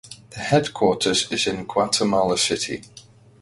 [0.31, 2.81] The headquarters is in Guatemala City.